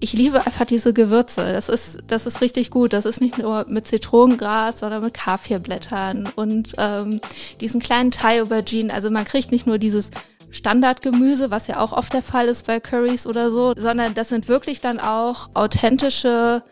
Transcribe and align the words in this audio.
Ich 0.00 0.12
liebe 0.12 0.44
einfach 0.44 0.66
diese 0.66 0.92
Gewürze. 0.92 1.52
Das 1.52 1.68
ist, 1.68 1.98
das 2.06 2.26
ist 2.26 2.40
richtig 2.40 2.70
gut. 2.70 2.92
Das 2.92 3.04
ist 3.04 3.20
nicht 3.20 3.38
nur 3.38 3.66
mit 3.68 3.86
Zitronengras, 3.86 4.80
sondern 4.80 5.02
mit 5.02 5.14
Kaffeeblättern 5.14 6.28
und 6.36 6.74
ähm, 6.78 7.20
diesen 7.60 7.80
kleinen 7.80 8.10
Thai 8.10 8.42
Aubergine. 8.42 8.92
Also 8.92 9.10
man 9.10 9.24
kriegt 9.24 9.52
nicht 9.52 9.66
nur 9.66 9.78
dieses 9.78 10.10
Standardgemüse, 10.50 11.50
was 11.50 11.66
ja 11.66 11.80
auch 11.80 11.92
oft 11.92 12.12
der 12.12 12.22
Fall 12.22 12.46
ist 12.46 12.66
bei 12.66 12.80
Curries 12.80 13.26
oder 13.26 13.50
so, 13.50 13.74
sondern 13.76 14.14
das 14.14 14.28
sind 14.28 14.48
wirklich 14.48 14.80
dann 14.80 15.00
auch 15.00 15.48
authentische 15.54 16.62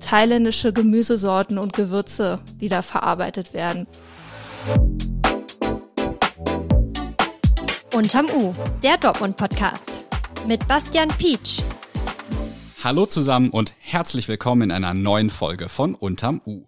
thailändische 0.00 0.72
Gemüsesorten 0.72 1.58
und 1.58 1.72
Gewürze, 1.72 2.38
die 2.60 2.68
da 2.68 2.82
verarbeitet 2.82 3.54
werden. 3.54 3.86
Unterm 7.92 8.26
U, 8.26 8.54
der 8.82 8.98
Dortmund-Podcast 8.98 10.04
mit 10.46 10.66
Bastian 10.68 11.08
Pietsch. 11.08 11.62
Hallo 12.84 13.06
zusammen 13.06 13.48
und 13.48 13.72
herzlich 13.78 14.28
willkommen 14.28 14.60
in 14.60 14.70
einer 14.70 14.92
neuen 14.92 15.30
Folge 15.30 15.70
von 15.70 15.94
Unterm 15.94 16.42
U. 16.44 16.66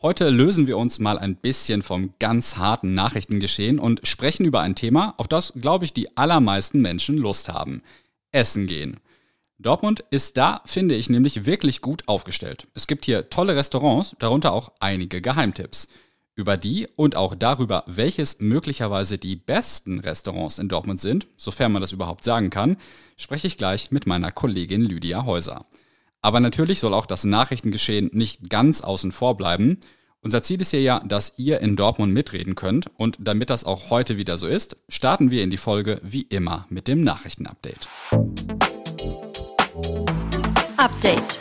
Heute 0.00 0.30
lösen 0.30 0.68
wir 0.68 0.78
uns 0.78 1.00
mal 1.00 1.18
ein 1.18 1.34
bisschen 1.34 1.82
vom 1.82 2.14
ganz 2.20 2.56
harten 2.56 2.94
Nachrichtengeschehen 2.94 3.80
und 3.80 4.06
sprechen 4.06 4.46
über 4.46 4.60
ein 4.60 4.76
Thema, 4.76 5.14
auf 5.16 5.26
das, 5.26 5.54
glaube 5.60 5.84
ich, 5.84 5.92
die 5.92 6.16
allermeisten 6.16 6.80
Menschen 6.80 7.16
Lust 7.16 7.48
haben. 7.48 7.82
Essen 8.30 8.68
gehen. 8.68 9.00
Dortmund 9.58 10.04
ist 10.10 10.36
da, 10.36 10.62
finde 10.66 10.94
ich, 10.94 11.10
nämlich 11.10 11.46
wirklich 11.46 11.80
gut 11.80 12.04
aufgestellt. 12.06 12.68
Es 12.74 12.86
gibt 12.86 13.04
hier 13.04 13.28
tolle 13.28 13.56
Restaurants, 13.56 14.14
darunter 14.20 14.52
auch 14.52 14.70
einige 14.78 15.20
Geheimtipps. 15.20 15.88
Über 16.38 16.58
die 16.58 16.86
und 16.96 17.16
auch 17.16 17.34
darüber, 17.34 17.82
welches 17.86 18.40
möglicherweise 18.40 19.16
die 19.16 19.36
besten 19.36 20.00
Restaurants 20.00 20.58
in 20.58 20.68
Dortmund 20.68 21.00
sind, 21.00 21.26
sofern 21.38 21.72
man 21.72 21.80
das 21.80 21.92
überhaupt 21.92 22.24
sagen 22.24 22.50
kann, 22.50 22.76
spreche 23.16 23.46
ich 23.46 23.56
gleich 23.56 23.90
mit 23.90 24.06
meiner 24.06 24.30
Kollegin 24.30 24.82
Lydia 24.82 25.24
Häuser. 25.24 25.64
Aber 26.20 26.40
natürlich 26.40 26.80
soll 26.80 26.92
auch 26.92 27.06
das 27.06 27.24
Nachrichtengeschehen 27.24 28.10
nicht 28.12 28.50
ganz 28.50 28.82
außen 28.82 29.12
vor 29.12 29.38
bleiben. 29.38 29.78
Unser 30.20 30.42
Ziel 30.42 30.60
ist 30.60 30.72
hier 30.72 30.82
ja, 30.82 31.00
dass 31.00 31.32
ihr 31.38 31.62
in 31.62 31.74
Dortmund 31.74 32.12
mitreden 32.12 32.54
könnt 32.54 32.90
und 32.98 33.16
damit 33.18 33.48
das 33.48 33.64
auch 33.64 33.88
heute 33.88 34.18
wieder 34.18 34.36
so 34.36 34.46
ist, 34.46 34.76
starten 34.90 35.30
wir 35.30 35.42
in 35.42 35.50
die 35.50 35.56
Folge 35.56 36.02
wie 36.02 36.22
immer 36.22 36.66
mit 36.68 36.86
dem 36.86 37.02
Nachrichtenupdate. 37.02 37.88
Update 40.76 41.38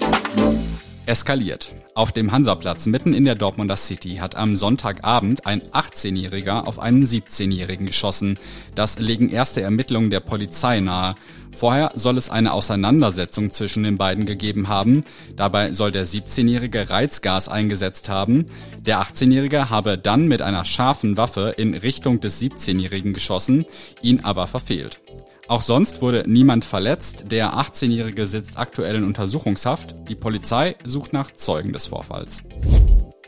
eskaliert. 1.06 1.74
Auf 1.94 2.12
dem 2.12 2.32
Hansaplatz 2.32 2.86
mitten 2.88 3.14
in 3.14 3.26
der 3.26 3.36
Dortmunder 3.36 3.78
City 3.78 4.16
hat 4.16 4.36
am 4.36 4.56
Sonntagabend 4.56 5.46
ein 5.46 5.62
18-Jähriger 5.62 6.68
auf 6.68 6.80
einen 6.80 7.06
17-Jährigen 7.06 7.86
geschossen. 7.86 8.38
Das 8.76 9.00
legen 9.00 9.30
erste 9.30 9.62
Ermittlungen 9.62 10.10
der 10.10 10.20
Polizei 10.20 10.80
nahe. 10.80 11.16
Vorher 11.52 11.92
soll 11.96 12.18
es 12.18 12.30
eine 12.30 12.52
Auseinandersetzung 12.52 13.52
zwischen 13.52 13.84
den 13.84 13.98
beiden 13.98 14.26
gegeben 14.26 14.68
haben. 14.68 15.04
Dabei 15.38 15.72
soll 15.72 15.92
der 15.92 16.06
17-Jährige 16.06 16.90
Reizgas 16.90 17.48
eingesetzt 17.48 18.10
haben. 18.10 18.46
Der 18.80 19.02
18-Jährige 19.02 19.70
habe 19.70 19.98
dann 19.98 20.28
mit 20.28 20.42
einer 20.42 20.66
scharfen 20.66 21.16
Waffe 21.16 21.54
in 21.58 21.74
Richtung 21.74 22.20
des 22.20 22.42
17-Jährigen 22.42 23.14
geschossen, 23.14 23.66
ihn 24.02 24.20
aber 24.20 24.48
verfehlt. 24.48 25.00
Auch 25.48 25.62
sonst 25.62 26.02
wurde 26.02 26.24
niemand 26.26 26.66
verletzt. 26.66 27.26
Der 27.30 27.54
18-Jährige 27.54 28.26
sitzt 28.26 28.58
aktuell 28.58 28.96
in 28.96 29.04
Untersuchungshaft. 29.04 29.96
Die 30.10 30.16
Polizei 30.16 30.76
sucht 30.84 31.14
nach 31.14 31.32
Zeugen 31.32 31.72
des 31.72 31.88
Vorfalls. 31.88 32.44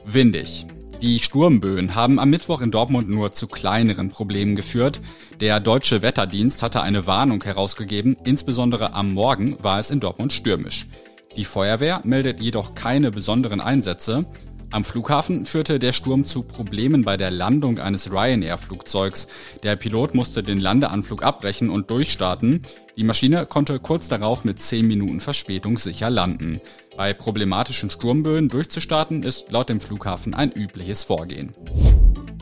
Windig. 0.04 0.66
Die 1.02 1.20
Sturmböen 1.20 1.94
haben 1.94 2.18
am 2.18 2.32
Mittwoch 2.32 2.62
in 2.62 2.72
Dortmund 2.72 3.08
nur 3.08 3.32
zu 3.32 3.48
kleineren 3.48 4.10
Problemen 4.10 4.56
geführt. 4.56 5.00
Der 5.40 5.60
deutsche 5.60 6.02
Wetterdienst 6.02 6.64
hatte 6.64 6.82
eine 6.82 7.06
Warnung 7.06 7.44
herausgegeben, 7.44 8.18
insbesondere 8.24 8.94
am 8.94 9.14
Morgen 9.14 9.58
war 9.62 9.78
es 9.78 9.92
in 9.92 10.00
Dortmund 10.00 10.34
stürmisch. 10.34 10.88
Die 11.36 11.46
Feuerwehr 11.46 12.02
meldet 12.04 12.42
jedoch 12.42 12.74
keine 12.74 13.12
besonderen 13.12 13.62
Einsätze. 13.62 14.26
Am 14.70 14.84
Flughafen 14.84 15.46
führte 15.46 15.80
der 15.80 15.94
Sturm 15.94 16.26
zu 16.26 16.44
Problemen 16.44 17.04
bei 17.04 17.16
der 17.16 17.32
Landung 17.32 17.80
eines 17.80 18.12
Ryanair-Flugzeugs. 18.12 19.28
Der 19.64 19.78
Pilot 19.78 20.14
musste 20.14 20.44
den 20.44 20.60
Landeanflug 20.60 21.24
abbrechen 21.24 21.70
und 21.70 21.90
durchstarten. 21.90 22.62
Die 22.98 23.06
Maschine 23.06 23.46
konnte 23.46 23.80
kurz 23.80 24.10
darauf 24.10 24.44
mit 24.44 24.62
10 24.62 24.86
Minuten 24.86 25.22
Verspätung 25.22 25.78
sicher 25.78 26.10
landen. 26.10 26.60
Bei 26.98 27.14
problematischen 27.14 27.90
Sturmböen 27.90 28.50
durchzustarten 28.50 29.24
ist 29.24 29.52
laut 29.52 29.70
dem 29.70 29.80
Flughafen 29.80 30.34
ein 30.34 30.52
übliches 30.52 31.06
Vorgehen. 31.06 31.54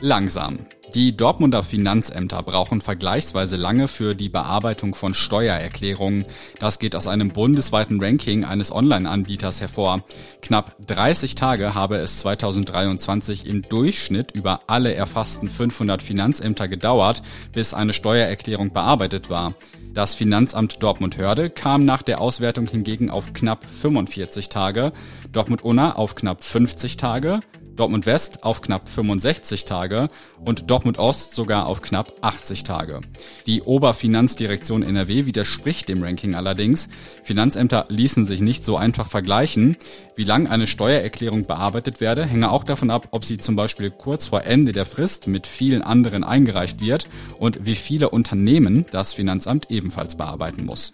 Langsam. 0.02 0.66
Die 0.94 1.16
Dortmunder 1.18 1.64
Finanzämter 1.64 2.44
brauchen 2.44 2.80
vergleichsweise 2.80 3.56
lange 3.56 3.88
für 3.88 4.14
die 4.14 4.30
Bearbeitung 4.30 4.94
von 4.94 5.14
Steuererklärungen. 5.14 6.26
Das 6.60 6.80
geht 6.80 6.96
aus 6.96 7.08
einem 7.08 7.30
bundesweiten 7.30 8.02
Ranking 8.02 8.46
eines 8.46 8.72
Online-Anbieters 8.72 9.62
hervor. 9.62 10.04
Knapp 10.42 10.76
30 10.88 11.36
Tage 11.36 11.76
habe 11.76 11.98
es 11.98 12.20
2023 12.20 13.48
im 13.48 13.62
Durchschnitt 13.64 14.32
über 14.32 14.62
alle 14.68 14.94
erfassten 14.94 15.50
500 15.50 16.02
Finanzämter 16.02 16.68
gedauert, 16.68 17.22
bis 17.52 17.74
eine 17.74 17.94
Steuererklärung 17.94 18.72
bearbeitet 18.72 19.30
war. 19.30 19.56
Das 19.94 20.14
Finanzamt 20.14 20.84
Dortmund-Hörde 20.84 21.50
kam 21.50 21.86
nach 21.86 22.02
der 22.02 22.20
Auswertung 22.20 22.68
hingegen 22.68 23.10
auf 23.10 23.32
knapp 23.32 23.66
45 23.66 24.50
Tage, 24.50 24.92
Dortmund-Unna 25.32 25.96
auf 25.96 26.16
knapp 26.16 26.44
50 26.44 26.98
Tage, 26.98 27.40
Dortmund 27.76 28.06
West 28.06 28.44
auf 28.44 28.62
knapp 28.62 28.88
65 28.88 29.66
Tage 29.66 30.08
und 30.44 30.70
Dortmund 30.70 30.98
Ost 31.00 31.36
sogar 31.36 31.68
auf 31.68 31.82
knapp 31.82 32.14
80 32.22 32.64
Tage. 32.64 33.02
Die 33.46 33.62
Oberfinanzdirektion 33.62 34.84
NRW 34.84 35.26
widerspricht 35.26 35.90
dem 35.90 36.04
Ranking 36.04 36.36
allerdings. 36.36 36.90
Finanzämter 37.24 37.86
ließen 37.90 38.26
sich 38.26 38.42
nicht 38.42 38.66
so 38.66 38.78
einfach 38.78 39.08
vergleichen. 39.08 39.78
Wie 40.16 40.24
lang 40.24 40.48
eine 40.48 40.68
Steuererklärung 40.68 41.46
bearbeitet 41.46 42.00
werde, 42.00 42.26
hänge 42.26 42.52
auch 42.52 42.64
davon 42.64 42.90
ab, 42.90 43.10
ob 43.12 43.26
sie 43.26 43.38
zum 43.38 43.56
Beispiel 43.56 43.92
kurz 43.92 44.28
vor 44.28 44.44
Ende 44.44 44.72
der 44.72 44.86
Frist 44.86 45.28
mit 45.28 45.48
vielen 45.48 45.82
anderen 45.82 46.24
eingereicht 46.24 46.80
wird 46.82 47.08
und 47.40 47.66
wie 47.66 47.76
viele 47.76 48.10
Unternehmen 48.10 48.86
das 48.92 49.14
Finanzamt 49.14 49.70
ebenfalls 49.70 50.16
bearbeiten 50.16 50.66
muss. 50.66 50.94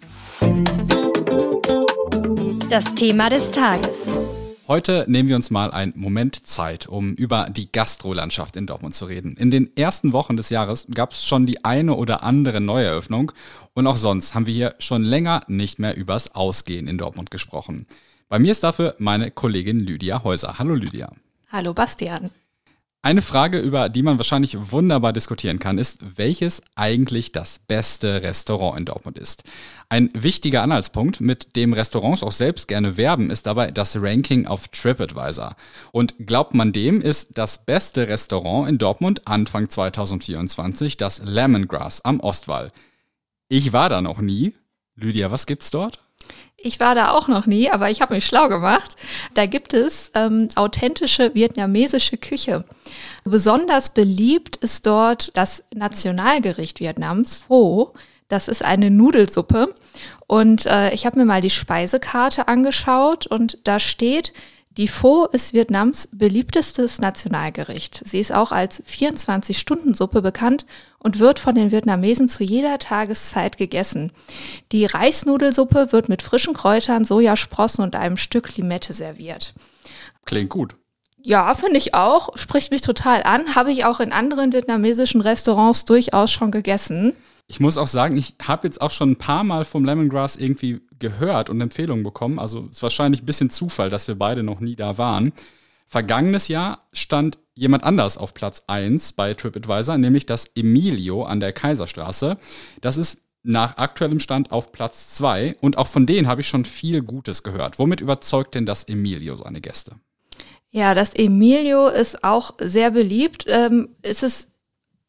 Das 2.68 2.94
Thema 2.94 3.28
des 3.28 3.50
Tages. 3.50 4.16
Heute 4.72 5.04
nehmen 5.06 5.28
wir 5.28 5.36
uns 5.36 5.50
mal 5.50 5.70
einen 5.70 5.92
Moment 5.96 6.46
Zeit, 6.46 6.86
um 6.86 7.12
über 7.12 7.50
die 7.50 7.70
Gastrolandschaft 7.70 8.56
in 8.56 8.66
Dortmund 8.66 8.94
zu 8.94 9.04
reden. 9.04 9.36
In 9.36 9.50
den 9.50 9.76
ersten 9.76 10.14
Wochen 10.14 10.38
des 10.38 10.48
Jahres 10.48 10.86
gab 10.94 11.12
es 11.12 11.26
schon 11.26 11.44
die 11.44 11.62
eine 11.62 11.92
oder 11.92 12.22
andere 12.22 12.58
Neueröffnung 12.62 13.32
und 13.74 13.86
auch 13.86 13.98
sonst 13.98 14.34
haben 14.34 14.46
wir 14.46 14.54
hier 14.54 14.74
schon 14.78 15.02
länger 15.02 15.42
nicht 15.46 15.78
mehr 15.78 15.94
übers 15.94 16.34
Ausgehen 16.34 16.88
in 16.88 16.96
Dortmund 16.96 17.30
gesprochen. 17.30 17.84
Bei 18.30 18.38
mir 18.38 18.50
ist 18.50 18.62
dafür 18.62 18.94
meine 18.96 19.30
Kollegin 19.30 19.78
Lydia 19.78 20.24
Häuser. 20.24 20.58
Hallo 20.58 20.74
Lydia. 20.74 21.12
Hallo 21.50 21.74
Bastian. 21.74 22.30
Eine 23.04 23.20
Frage, 23.20 23.58
über 23.58 23.88
die 23.88 24.04
man 24.04 24.18
wahrscheinlich 24.18 24.70
wunderbar 24.70 25.12
diskutieren 25.12 25.58
kann, 25.58 25.76
ist, 25.76 25.98
welches 26.16 26.62
eigentlich 26.76 27.32
das 27.32 27.58
beste 27.58 28.22
Restaurant 28.22 28.78
in 28.78 28.84
Dortmund 28.84 29.18
ist. 29.18 29.42
Ein 29.88 30.08
wichtiger 30.14 30.62
Anhaltspunkt, 30.62 31.20
mit 31.20 31.56
dem 31.56 31.72
Restaurants 31.72 32.22
auch 32.22 32.30
selbst 32.30 32.68
gerne 32.68 32.96
werben, 32.96 33.30
ist 33.30 33.48
dabei 33.48 33.72
das 33.72 34.00
Ranking 34.00 34.46
auf 34.46 34.68
TripAdvisor. 34.68 35.56
Und 35.90 36.14
glaubt 36.28 36.54
man 36.54 36.72
dem, 36.72 37.00
ist 37.00 37.36
das 37.36 37.64
beste 37.66 38.06
Restaurant 38.06 38.68
in 38.68 38.78
Dortmund 38.78 39.26
Anfang 39.26 39.68
2024 39.68 40.96
das 40.96 41.22
Lemongrass 41.24 42.04
am 42.04 42.20
Ostwall. 42.20 42.70
Ich 43.48 43.72
war 43.72 43.88
da 43.88 44.00
noch 44.00 44.20
nie. 44.20 44.54
Lydia, 44.94 45.32
was 45.32 45.46
gibt's 45.46 45.72
dort? 45.72 45.98
Ich 46.56 46.78
war 46.78 46.94
da 46.94 47.10
auch 47.10 47.26
noch 47.26 47.46
nie, 47.46 47.68
aber 47.68 47.90
ich 47.90 48.00
habe 48.00 48.14
mich 48.14 48.24
schlau 48.24 48.48
gemacht. 48.48 48.94
Da 49.34 49.46
gibt 49.46 49.74
es 49.74 50.10
ähm, 50.14 50.48
authentische 50.56 51.34
vietnamesische 51.34 52.16
Küche. 52.16 52.64
Besonders 53.24 53.90
beliebt 53.90 54.56
ist 54.56 54.86
dort 54.86 55.36
das 55.36 55.64
Nationalgericht 55.74 56.80
Vietnams, 56.80 57.44
Pho. 57.48 57.94
Das 58.28 58.48
ist 58.48 58.64
eine 58.64 58.90
Nudelsuppe. 58.90 59.74
Und 60.26 60.66
äh, 60.66 60.92
ich 60.94 61.04
habe 61.04 61.18
mir 61.18 61.26
mal 61.26 61.40
die 61.42 61.50
Speisekarte 61.50 62.48
angeschaut 62.48 63.26
und 63.26 63.58
da 63.64 63.78
steht, 63.78 64.32
die 64.76 64.88
Pho 64.88 65.26
ist 65.26 65.52
Vietnams 65.52 66.08
beliebtestes 66.12 66.98
Nationalgericht. 66.98 68.02
Sie 68.06 68.20
ist 68.20 68.32
auch 68.32 68.52
als 68.52 68.82
24-Stunden-Suppe 68.84 70.22
bekannt 70.22 70.64
und 70.98 71.18
wird 71.18 71.38
von 71.38 71.54
den 71.54 71.70
Vietnamesen 71.70 72.28
zu 72.28 72.42
jeder 72.42 72.78
Tageszeit 72.78 73.58
gegessen. 73.58 74.12
Die 74.70 74.86
Reisnudelsuppe 74.86 75.92
wird 75.92 76.08
mit 76.08 76.22
frischen 76.22 76.54
Kräutern, 76.54 77.04
Sojasprossen 77.04 77.84
und 77.84 77.96
einem 77.96 78.16
Stück 78.16 78.56
Limette 78.56 78.94
serviert. 78.94 79.52
Klingt 80.24 80.50
gut. 80.50 80.76
Ja, 81.20 81.54
finde 81.54 81.76
ich 81.76 81.94
auch. 81.94 82.36
Spricht 82.36 82.70
mich 82.70 82.80
total 82.80 83.22
an. 83.24 83.54
Habe 83.54 83.72
ich 83.72 83.84
auch 83.84 84.00
in 84.00 84.12
anderen 84.12 84.52
vietnamesischen 84.52 85.20
Restaurants 85.20 85.84
durchaus 85.84 86.32
schon 86.32 86.50
gegessen. 86.50 87.14
Ich 87.46 87.60
muss 87.60 87.76
auch 87.76 87.86
sagen, 87.86 88.16
ich 88.16 88.34
habe 88.42 88.66
jetzt 88.66 88.80
auch 88.80 88.90
schon 88.90 89.12
ein 89.12 89.16
paar 89.16 89.44
Mal 89.44 89.64
vom 89.64 89.84
Lemongrass 89.84 90.36
irgendwie 90.36 90.80
gehört 90.98 91.50
und 91.50 91.60
Empfehlungen 91.60 92.04
bekommen. 92.04 92.38
Also 92.38 92.66
es 92.70 92.78
ist 92.78 92.82
wahrscheinlich 92.82 93.22
ein 93.22 93.26
bisschen 93.26 93.50
Zufall, 93.50 93.90
dass 93.90 94.08
wir 94.08 94.14
beide 94.14 94.42
noch 94.42 94.60
nie 94.60 94.76
da 94.76 94.96
waren. 94.98 95.32
Vergangenes 95.86 96.48
Jahr 96.48 96.80
stand 96.92 97.38
jemand 97.54 97.84
anders 97.84 98.16
auf 98.16 98.32
Platz 98.32 98.64
1 98.66 99.12
bei 99.12 99.34
TripAdvisor, 99.34 99.98
nämlich 99.98 100.24
das 100.24 100.50
Emilio 100.54 101.24
an 101.24 101.40
der 101.40 101.52
Kaiserstraße. 101.52 102.38
Das 102.80 102.96
ist 102.96 103.22
nach 103.42 103.76
aktuellem 103.76 104.18
Stand 104.18 104.52
auf 104.52 104.72
Platz 104.72 105.14
2 105.16 105.56
und 105.60 105.76
auch 105.76 105.88
von 105.88 106.06
denen 106.06 106.28
habe 106.28 106.40
ich 106.40 106.48
schon 106.48 106.64
viel 106.64 107.02
Gutes 107.02 107.42
gehört. 107.42 107.78
Womit 107.78 108.00
überzeugt 108.00 108.54
denn 108.54 108.66
das 108.66 108.84
Emilio 108.84 109.36
seine 109.36 109.60
Gäste? 109.60 109.96
Ja, 110.70 110.94
das 110.94 111.14
Emilio 111.14 111.88
ist 111.88 112.24
auch 112.24 112.54
sehr 112.58 112.90
beliebt. 112.90 113.44
Ähm, 113.46 113.90
es 114.00 114.22
ist 114.22 114.51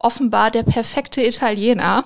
offenbar 0.03 0.51
der 0.51 0.63
perfekte 0.63 1.25
Italiener. 1.25 2.05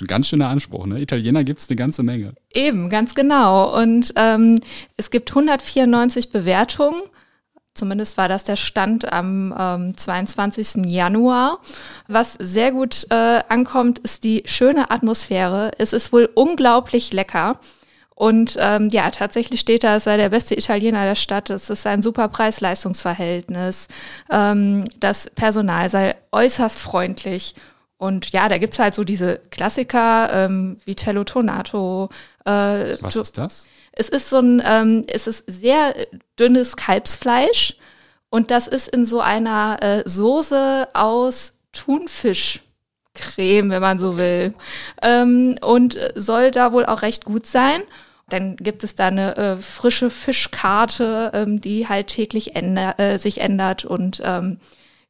Ein 0.00 0.06
ganz 0.06 0.28
schöner 0.28 0.48
Anspruch, 0.48 0.86
ne? 0.86 1.00
Italiener 1.00 1.44
gibt 1.44 1.60
es 1.60 1.68
eine 1.68 1.76
ganze 1.76 2.02
Menge. 2.02 2.34
Eben, 2.52 2.90
ganz 2.90 3.14
genau. 3.14 3.78
Und 3.80 4.12
ähm, 4.16 4.60
es 4.96 5.10
gibt 5.10 5.30
194 5.30 6.30
Bewertungen. 6.30 7.02
Zumindest 7.74 8.18
war 8.18 8.28
das 8.28 8.42
der 8.42 8.56
Stand 8.56 9.12
am 9.12 9.54
ähm, 9.56 9.96
22. 9.96 10.84
Januar. 10.86 11.60
Was 12.08 12.34
sehr 12.34 12.72
gut 12.72 13.06
äh, 13.10 13.40
ankommt, 13.48 14.00
ist 14.00 14.24
die 14.24 14.42
schöne 14.46 14.90
Atmosphäre. 14.90 15.70
Es 15.78 15.92
ist 15.92 16.12
wohl 16.12 16.28
unglaublich 16.34 17.12
lecker. 17.12 17.60
Und 18.18 18.56
ähm, 18.58 18.88
ja, 18.90 19.12
tatsächlich 19.12 19.60
steht 19.60 19.84
da, 19.84 19.94
es 19.94 20.04
sei 20.04 20.16
der 20.16 20.30
beste 20.30 20.58
Italiener 20.58 21.04
der 21.04 21.14
Stadt. 21.14 21.50
Es 21.50 21.70
ist 21.70 21.86
ein 21.86 22.02
super 22.02 22.26
Preis-Leistungs-Verhältnis. 22.26 23.86
Ähm, 24.28 24.86
das 24.98 25.30
Personal 25.36 25.88
sei 25.88 26.16
äußerst 26.32 26.80
freundlich. 26.80 27.54
Und 27.96 28.32
ja, 28.32 28.48
da 28.48 28.58
gibt's 28.58 28.80
halt 28.80 28.96
so 28.96 29.04
diese 29.04 29.40
Klassiker, 29.52 30.30
ähm, 30.32 30.78
Vitello 30.84 31.22
Tonato. 31.22 32.08
Äh, 32.44 32.96
Was 33.00 33.14
ist 33.14 33.38
das? 33.38 33.68
Es 33.92 34.08
ist 34.08 34.30
so 34.30 34.40
ein, 34.40 34.60
ähm, 34.66 35.04
es 35.06 35.28
ist 35.28 35.44
sehr 35.46 35.94
dünnes 36.40 36.74
Kalbsfleisch 36.74 37.76
und 38.30 38.50
das 38.50 38.66
ist 38.66 38.88
in 38.88 39.04
so 39.04 39.20
einer 39.20 39.78
äh, 39.80 40.02
Soße 40.04 40.88
aus 40.92 41.52
Thunfisch 41.70 42.64
Creme, 43.14 43.70
wenn 43.70 43.80
man 43.80 44.00
so 44.00 44.16
will. 44.16 44.54
Ähm, 45.02 45.56
und 45.62 45.96
soll 46.16 46.50
da 46.50 46.72
wohl 46.72 46.84
auch 46.84 47.02
recht 47.02 47.24
gut 47.24 47.46
sein. 47.46 47.82
Dann 48.28 48.56
gibt 48.56 48.84
es 48.84 48.94
da 48.94 49.08
eine 49.08 49.36
äh, 49.36 49.56
frische 49.56 50.10
Fischkarte, 50.10 51.30
ähm, 51.34 51.60
die 51.60 51.88
halt 51.88 52.08
täglich 52.08 52.56
änder 52.56 52.98
äh, 52.98 53.18
sich 53.18 53.40
ändert. 53.40 53.84
Und 53.84 54.20
ähm, 54.24 54.58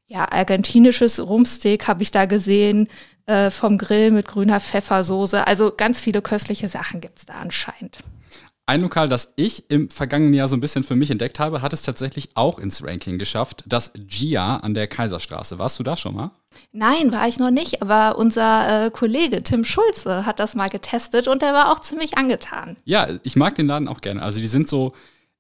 ja, 0.07 0.31
argentinisches 0.31 1.21
Rumpsteak 1.21 1.89
habe 1.89 2.03
ich 2.03 2.11
da 2.11 2.27
gesehen 2.27 2.89
äh, 3.27 3.51
vom 3.51 3.77
Grill 3.77 4.11
mit 4.11 4.27
grüner 4.27 4.61
Pfeffersoße. 4.61 5.47
Also 5.47 5.73
ganz 5.77 6.01
viele 6.01 6.23
köstliche 6.23 6.69
Sachen 6.69 7.01
gibt 7.01 7.19
es 7.19 7.27
da 7.27 7.35
anscheinend. 7.35 7.99
Ein 8.69 8.83
Lokal, 8.83 9.09
das 9.09 9.33
ich 9.37 9.71
im 9.71 9.89
vergangenen 9.89 10.35
Jahr 10.35 10.47
so 10.47 10.55
ein 10.55 10.61
bisschen 10.61 10.85
für 10.85 10.95
mich 10.95 11.11
entdeckt 11.11 11.41
habe, 11.41 11.63
hat 11.63 11.73
es 11.73 11.81
tatsächlich 11.81 12.29
auch 12.35 12.59
ins 12.59 12.85
Ranking 12.85 13.17
geschafft. 13.17 13.65
Das 13.67 13.93
Gia 13.95 14.59
an 14.59 14.75
der 14.75 14.87
Kaiserstraße. 14.89 15.59
Warst 15.59 15.79
du 15.79 15.85
da 15.85 15.97
schon 15.97 16.15
mal? 16.15 16.33
Nein, 16.73 17.11
war 17.11 17.27
ich 17.27 17.39
noch 17.39 17.51
nicht, 17.51 17.81
aber 17.81 18.19
unser 18.19 18.89
äh, 18.89 18.91
Kollege 18.91 19.43
Tim 19.43 19.65
Schulze 19.65 20.27
hat 20.27 20.39
das 20.39 20.55
mal 20.55 20.69
getestet 20.69 21.29
und 21.29 21.41
der 21.41 21.55
war 21.55 21.73
auch 21.73 21.81
ziemlich 21.81 22.19
angetan. 22.19 22.77
Ja, 22.85 23.09
ich 23.23 23.37
mag 23.37 23.55
den 23.55 23.69
Laden 23.69 23.89
auch 23.89 24.03
gerne. 24.03 24.21
Also 24.21 24.39
die 24.39 24.49
sind 24.49 24.69
so 24.69 24.93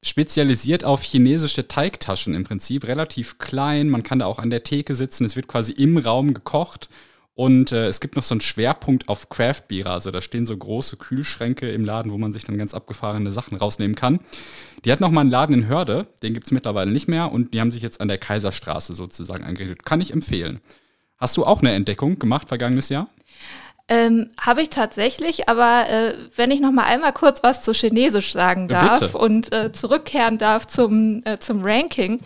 spezialisiert 0.02 0.86
auf 0.86 1.02
chinesische 1.02 1.68
Teigtaschen 1.68 2.32
im 2.32 2.44
Prinzip, 2.44 2.86
relativ 2.86 3.36
klein. 3.36 3.90
Man 3.90 4.04
kann 4.04 4.20
da 4.20 4.24
auch 4.24 4.38
an 4.38 4.48
der 4.48 4.64
Theke 4.64 4.94
sitzen. 4.94 5.26
Es 5.26 5.36
wird 5.36 5.48
quasi 5.48 5.72
im 5.72 5.98
Raum 5.98 6.32
gekocht 6.32 6.88
und 7.38 7.70
äh, 7.70 7.86
es 7.86 8.00
gibt 8.00 8.16
noch 8.16 8.24
so 8.24 8.34
einen 8.34 8.40
Schwerpunkt 8.40 9.08
auf 9.08 9.28
Craft 9.28 9.68
Beer. 9.68 9.86
Also 9.86 10.10
da 10.10 10.20
stehen 10.20 10.44
so 10.44 10.56
große 10.56 10.96
Kühlschränke 10.96 11.70
im 11.70 11.84
Laden, 11.84 12.10
wo 12.10 12.18
man 12.18 12.32
sich 12.32 12.44
dann 12.44 12.58
ganz 12.58 12.74
abgefahrene 12.74 13.32
Sachen 13.32 13.56
rausnehmen 13.56 13.94
kann. 13.94 14.18
Die 14.84 14.90
hat 14.90 14.98
noch 14.98 15.12
mal 15.12 15.20
einen 15.20 15.30
Laden 15.30 15.54
in 15.54 15.68
Hörde, 15.68 16.08
den 16.24 16.34
gibt 16.34 16.46
es 16.46 16.50
mittlerweile 16.50 16.90
nicht 16.90 17.06
mehr. 17.06 17.30
Und 17.30 17.54
die 17.54 17.60
haben 17.60 17.70
sich 17.70 17.80
jetzt 17.80 18.00
an 18.00 18.08
der 18.08 18.18
Kaiserstraße 18.18 18.92
sozusagen 18.92 19.44
eingerichtet. 19.44 19.84
Kann 19.84 20.00
ich 20.00 20.12
empfehlen. 20.12 20.58
Hast 21.16 21.36
du 21.36 21.46
auch 21.46 21.60
eine 21.60 21.70
Entdeckung 21.74 22.18
gemacht 22.18 22.48
vergangenes 22.48 22.88
Jahr? 22.88 23.08
Ähm, 23.90 24.28
Habe 24.38 24.60
ich 24.60 24.68
tatsächlich, 24.68 25.48
aber 25.48 25.88
äh, 25.88 26.14
wenn 26.36 26.50
ich 26.50 26.60
noch 26.60 26.72
mal 26.72 26.84
einmal 26.84 27.12
kurz 27.14 27.42
was 27.42 27.62
zu 27.62 27.72
Chinesisch 27.72 28.34
sagen 28.34 28.68
darf 28.68 29.00
Bitte. 29.00 29.16
und 29.16 29.50
äh, 29.50 29.72
zurückkehren 29.72 30.36
darf 30.36 30.66
zum, 30.66 31.22
äh, 31.24 31.38
zum 31.38 31.64
Ranking. 31.64 32.20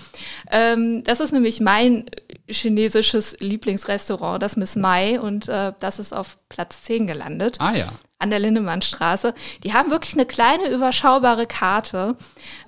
Ähm, 0.50 1.04
das 1.04 1.20
ist 1.20 1.32
nämlich 1.32 1.60
mein 1.60 2.06
chinesisches 2.48 3.36
Lieblingsrestaurant, 3.38 4.42
das 4.42 4.56
Miss 4.56 4.74
Mai, 4.74 5.20
und 5.20 5.48
äh, 5.48 5.72
das 5.78 6.00
ist 6.00 6.12
auf 6.12 6.38
Platz 6.48 6.82
10 6.82 7.06
gelandet. 7.06 7.58
Ah 7.60 7.74
ja. 7.74 7.88
An 8.18 8.30
der 8.30 8.40
Lindemannstraße. 8.40 9.32
Die 9.62 9.72
haben 9.72 9.90
wirklich 9.90 10.14
eine 10.14 10.26
kleine, 10.26 10.68
überschaubare 10.68 11.46
Karte, 11.46 12.16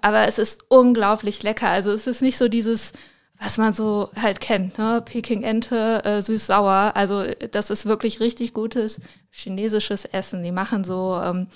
aber 0.02 0.28
es 0.28 0.38
ist 0.38 0.62
unglaublich 0.68 1.42
lecker. 1.42 1.68
Also 1.68 1.90
es 1.90 2.06
ist 2.06 2.22
nicht 2.22 2.38
so 2.38 2.48
dieses 2.48 2.92
was 3.38 3.58
man 3.58 3.72
so 3.72 4.10
halt 4.14 4.40
kennt, 4.40 4.78
ne? 4.78 5.02
Peking-Ente, 5.04 6.04
äh, 6.04 6.22
süß-sauer. 6.22 6.92
Also 6.94 7.24
das 7.50 7.70
ist 7.70 7.86
wirklich 7.86 8.20
richtig 8.20 8.54
gutes 8.54 9.00
chinesisches 9.30 10.04
Essen. 10.04 10.42
Die 10.42 10.52
machen 10.52 10.84
so 10.84 11.20
ähm, 11.22 11.48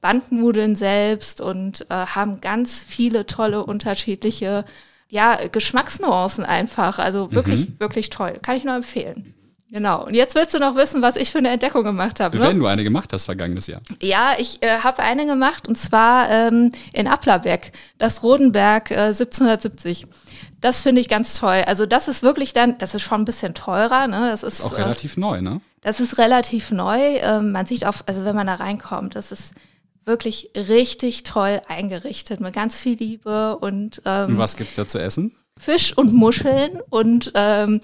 Bandnudeln 0.00 0.76
selbst 0.76 1.40
und 1.40 1.86
äh, 1.90 1.94
haben 1.94 2.40
ganz 2.40 2.84
viele 2.84 3.26
tolle 3.26 3.64
unterschiedliche 3.64 4.64
ja, 5.08 5.38
Geschmacksnuancen 5.50 6.44
einfach. 6.44 6.98
Also 6.98 7.32
wirklich, 7.32 7.68
mhm. 7.68 7.80
wirklich 7.80 8.10
toll. 8.10 8.38
Kann 8.42 8.56
ich 8.56 8.64
nur 8.64 8.74
empfehlen. 8.74 9.34
Genau. 9.76 10.06
Und 10.06 10.14
jetzt 10.14 10.34
willst 10.34 10.54
du 10.54 10.58
noch 10.58 10.74
wissen, 10.74 11.02
was 11.02 11.16
ich 11.16 11.30
für 11.30 11.36
eine 11.36 11.50
Entdeckung 11.50 11.84
gemacht 11.84 12.18
habe. 12.18 12.38
Ne? 12.38 12.44
Wenn 12.44 12.58
du 12.58 12.64
eine 12.64 12.82
gemacht 12.82 13.12
hast 13.12 13.26
vergangenes 13.26 13.66
Jahr. 13.66 13.82
Ja, 14.00 14.32
ich 14.38 14.62
äh, 14.62 14.78
habe 14.78 15.02
eine 15.02 15.26
gemacht 15.26 15.68
und 15.68 15.76
zwar 15.76 16.30
ähm, 16.30 16.72
in 16.94 17.06
Applerbeck, 17.06 17.72
das 17.98 18.22
Rodenberg 18.22 18.90
äh, 18.90 19.08
1770. 19.08 20.06
Das 20.62 20.80
finde 20.80 21.02
ich 21.02 21.10
ganz 21.10 21.34
toll. 21.34 21.62
Also 21.66 21.84
das 21.84 22.08
ist 22.08 22.22
wirklich 22.22 22.54
dann, 22.54 22.78
das 22.78 22.94
ist 22.94 23.02
schon 23.02 23.20
ein 23.20 23.24
bisschen 23.26 23.52
teurer. 23.52 24.06
Ne? 24.06 24.30
Das 24.30 24.42
ist, 24.42 24.60
ist 24.60 24.64
auch 24.64 24.78
relativ 24.78 25.18
äh, 25.18 25.20
neu, 25.20 25.42
ne? 25.42 25.60
Das 25.82 26.00
ist 26.00 26.16
relativ 26.16 26.70
neu. 26.70 27.18
Ähm, 27.18 27.52
man 27.52 27.66
sieht 27.66 27.84
auf, 27.84 28.02
also 28.06 28.24
wenn 28.24 28.34
man 28.34 28.46
da 28.46 28.54
reinkommt, 28.54 29.14
das 29.14 29.30
ist 29.30 29.52
wirklich 30.06 30.52
richtig 30.56 31.24
toll 31.24 31.60
eingerichtet 31.68 32.40
mit 32.40 32.54
ganz 32.54 32.80
viel 32.80 32.96
Liebe 32.96 33.58
und 33.58 34.00
ähm, 34.06 34.38
was 34.38 34.56
gibt's 34.56 34.76
da 34.76 34.88
zu 34.88 34.98
essen? 34.98 35.36
Fisch 35.58 35.96
und 35.96 36.12
Muscheln 36.12 36.80
und 36.90 37.32
ähm, 37.34 37.80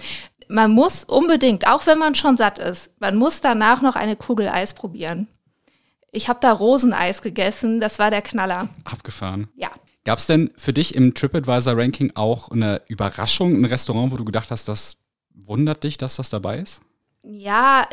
man 0.48 0.70
muss 0.70 1.04
unbedingt, 1.04 1.66
auch 1.66 1.86
wenn 1.86 1.98
man 1.98 2.14
schon 2.14 2.36
satt 2.36 2.58
ist, 2.58 2.90
man 3.00 3.16
muss 3.16 3.40
danach 3.40 3.80
noch 3.80 3.96
eine 3.96 4.16
Kugel 4.16 4.48
Eis 4.48 4.74
probieren. 4.74 5.28
Ich 6.10 6.28
habe 6.28 6.40
da 6.42 6.52
Roseneis 6.52 7.22
gegessen, 7.22 7.80
das 7.80 7.98
war 7.98 8.10
der 8.10 8.20
Knaller. 8.20 8.68
Abgefahren. 8.84 9.48
Ja. 9.56 9.70
Gab 10.04 10.18
es 10.18 10.26
denn 10.26 10.50
für 10.56 10.72
dich 10.72 10.94
im 10.94 11.14
TripAdvisor-Ranking 11.14 12.12
auch 12.16 12.50
eine 12.50 12.82
Überraschung, 12.88 13.54
ein 13.54 13.64
Restaurant, 13.64 14.12
wo 14.12 14.16
du 14.16 14.24
gedacht 14.24 14.50
hast, 14.50 14.68
das 14.68 14.98
wundert 15.34 15.84
dich, 15.84 15.96
dass 15.96 16.16
das 16.16 16.28
dabei 16.28 16.58
ist? 16.58 16.82
Ja, 17.24 17.86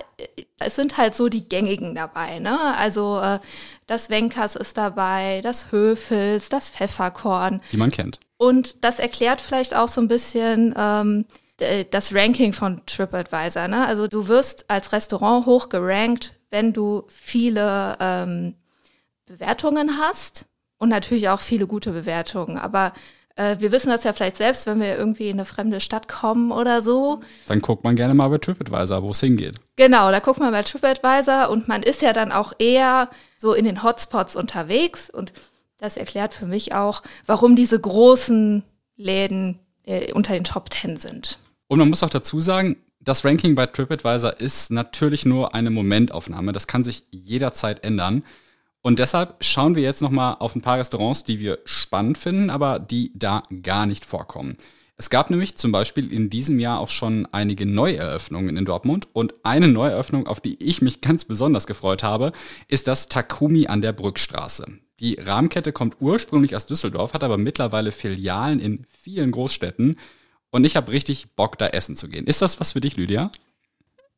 es 0.60 0.76
sind 0.76 0.98
halt 0.98 1.16
so 1.16 1.30
die 1.30 1.48
gängigen 1.48 1.94
dabei, 1.94 2.40
ne? 2.40 2.76
Also 2.76 3.20
äh, 3.20 3.40
das 3.86 4.10
Wenkers 4.10 4.56
ist 4.56 4.76
dabei, 4.78 5.42
das 5.44 5.72
Höfels, 5.72 6.50
das 6.50 6.72
Pfefferkorn. 6.72 7.62
Die 7.72 7.78
man 7.78 7.92
kennt. 7.92 8.20
Und 8.40 8.86
das 8.86 9.00
erklärt 9.00 9.42
vielleicht 9.42 9.76
auch 9.76 9.90
so 9.90 10.00
ein 10.00 10.08
bisschen 10.08 10.74
ähm, 10.78 11.26
das 11.92 12.16
Ranking 12.16 12.54
von 12.54 12.82
TripAdvisor. 12.86 13.68
Ne? 13.68 13.86
Also 13.86 14.08
du 14.08 14.30
wirst 14.30 14.70
als 14.70 14.94
Restaurant 14.94 15.46
hoch 15.46 15.68
gerankt, 15.68 16.36
wenn 16.50 16.72
du 16.72 17.04
viele 17.10 17.98
ähm, 18.00 18.56
Bewertungen 19.26 20.00
hast 20.00 20.46
und 20.78 20.88
natürlich 20.88 21.28
auch 21.28 21.42
viele 21.42 21.68
gute 21.68 21.92
Bewertungen. 21.92 22.58
Aber 22.58 22.94
äh, 23.36 23.58
wir 23.60 23.74
wissen 23.74 23.90
das 23.90 24.06
ja 24.06 24.14
vielleicht 24.14 24.38
selbst, 24.38 24.68
wenn 24.68 24.80
wir 24.80 24.98
irgendwie 24.98 25.28
in 25.28 25.36
eine 25.36 25.44
fremde 25.44 25.82
Stadt 25.82 26.08
kommen 26.08 26.54
oder 26.54 26.82
so. 26.82 27.20
Dann 27.50 27.62
guckt 27.62 27.84
man 27.84 27.98
gerne 27.98 28.14
mal 28.14 28.30
bei 28.30 28.38
TripAdvisor, 28.38 29.04
wo 29.04 29.12
es 29.12 29.20
hingeht. 29.20 29.56
Genau, 29.76 30.12
da 30.12 30.20
guckt 30.20 30.40
man 30.40 30.54
bei 30.54 30.64
TripAdvisor 30.64 31.50
und 31.50 31.68
man 31.68 31.84
ist 31.84 32.02
ja 32.02 32.14
dann 32.14 32.32
auch 32.32 32.54
eher 32.58 33.10
so 33.38 33.54
in 33.54 33.66
den 33.66 33.84
Hotspots 33.84 34.38
unterwegs. 34.38 35.10
Und 35.10 35.34
das 35.80 35.98
erklärt 35.98 36.34
für 36.34 36.46
mich 36.46 36.74
auch, 36.74 37.02
warum 37.26 37.56
diese 37.56 37.80
großen 37.80 38.64
Läden 38.96 39.60
äh, 39.86 40.14
unter 40.14 40.34
den 40.34 40.44
Top 40.44 40.70
Ten 40.70 40.98
sind. 40.98 41.40
Und 41.68 41.80
man 41.80 41.90
muss 41.90 42.04
auch 42.04 42.10
dazu 42.10 42.40
sagen, 42.40 42.78
das 43.00 43.24
Ranking 43.24 43.56
bei 43.56 43.66
TripAdvisor 43.66 44.40
ist 44.40 44.72
natürlich 44.72 45.26
nur 45.26 45.56
eine 45.56 45.70
Momentaufnahme. 45.70 46.52
Das 46.52 46.68
kann 46.68 46.84
sich 46.84 47.04
jederzeit 47.12 47.84
ändern. 47.84 48.24
Und 48.82 49.00
deshalb 49.00 49.44
schauen 49.44 49.76
wir 49.76 49.84
jetzt 49.84 50.02
nochmal 50.02 50.38
auf 50.40 50.56
ein 50.56 50.62
paar 50.62 50.78
Restaurants, 50.78 51.24
die 51.24 51.40
wir 51.40 51.60
spannend 51.66 52.18
finden, 52.18 52.50
aber 52.50 52.80
die 52.80 53.12
da 53.16 53.44
gar 53.62 53.86
nicht 53.86 54.06
vorkommen. 54.06 54.58
Es 54.98 55.10
gab 55.10 55.30
nämlich 55.30 55.56
zum 55.56 55.72
Beispiel 55.72 56.12
in 56.12 56.30
diesem 56.30 56.60
Jahr 56.60 56.80
auch 56.80 56.90
schon 56.90 57.26
einige 57.32 57.66
Neueröffnungen 57.66 58.58
in 58.58 58.66
Dortmund 58.66 59.08
und 59.14 59.34
eine 59.44 59.70
Neueröffnung, 59.70 60.28
auf 60.28 60.42
die 60.42 60.62
ich 60.62 60.82
mich 60.82 61.00
ganz 61.00 61.24
besonders 61.24 61.68
gefreut 61.68 62.04
habe, 62.04 62.34
ist 62.68 62.88
das 62.88 63.08
Takumi 63.08 63.68
an 63.68 63.82
der 63.82 63.94
Brückstraße. 63.94 64.66
Die 65.00 65.16
Rahmenkette 65.16 65.72
kommt 65.72 65.98
ursprünglich 66.00 66.56
aus 66.56 66.66
Düsseldorf, 66.66 67.14
hat 67.14 67.24
aber 67.24 67.38
mittlerweile 67.38 67.92
Filialen 67.92 68.60
in 68.60 68.86
vielen 69.02 69.32
Großstädten 69.32 69.98
und 70.52 70.66
ich 70.66 70.76
habe 70.76 70.92
richtig 70.92 71.36
Bock, 71.36 71.58
da 71.58 71.68
essen 71.68 71.96
zu 71.96 72.10
gehen. 72.10 72.26
Ist 72.26 72.42
das 72.42 72.60
was 72.60 72.74
für 72.74 72.82
dich, 72.82 72.98
Lydia? 72.98 73.32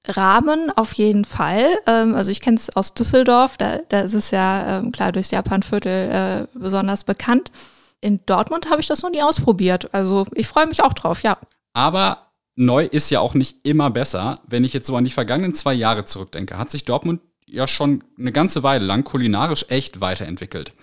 Rahmen 0.08 0.72
auf 0.76 0.94
jeden 0.94 1.26
Fall. 1.26 1.68
Ähm, 1.86 2.16
also 2.16 2.32
ich 2.32 2.42
kenne 2.42 2.58
es 2.58 2.76
aus 2.76 2.94
Düsseldorf, 2.94 3.58
da, 3.58 3.80
da 3.90 4.02
ist 4.02 4.14
es 4.14 4.32
ja 4.32 4.80
ähm, 4.80 4.92
klar 4.92 5.12
durchs 5.12 5.32
Japanviertel 5.32 6.48
äh, 6.54 6.58
besonders 6.58 7.04
bekannt. 7.04 7.52
In 8.00 8.20
Dortmund 8.26 8.72
habe 8.72 8.82
ich 8.82 8.88
das 8.88 9.04
noch 9.04 9.12
nie 9.12 9.22
ausprobiert. 9.22 9.94
Also 9.94 10.26
ich 10.34 10.48
freue 10.48 10.66
mich 10.66 10.82
auch 10.82 10.94
drauf, 10.94 11.22
ja. 11.22 11.38
Aber 11.74 12.32
neu 12.56 12.86
ist 12.86 13.12
ja 13.12 13.20
auch 13.20 13.36
nicht 13.36 13.58
immer 13.64 13.92
besser. 13.92 14.40
Wenn 14.48 14.64
ich 14.64 14.74
jetzt 14.74 14.88
so 14.88 14.96
an 14.96 15.04
die 15.04 15.12
vergangenen 15.12 15.54
zwei 15.54 15.74
Jahre 15.74 16.06
zurückdenke, 16.06 16.58
hat 16.58 16.72
sich 16.72 16.84
Dortmund 16.84 17.22
ja 17.46 17.68
schon 17.68 18.04
eine 18.18 18.32
ganze 18.32 18.64
Weile 18.64 18.86
lang 18.86 19.04
kulinarisch 19.04 19.66
echt 19.70 20.02
weiterentwickelt. 20.02 20.74